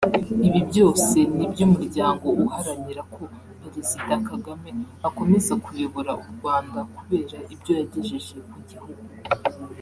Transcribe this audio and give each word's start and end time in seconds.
Ibi 0.47 0.61
byose 0.69 1.17
nibyo 1.35 1.63
umuryango 1.67 2.25
uharanira 2.43 3.01
ko 3.13 3.21
Perezida 3.61 4.13
Kagame 4.27 4.69
akomeza 5.07 5.53
kuyobora 5.63 6.11
u 6.21 6.25
Rwanda 6.33 6.79
kubera 6.95 7.37
ibyo 7.53 7.71
yagejeje 7.79 8.35
ku 8.51 8.57
gihugu 8.69 8.99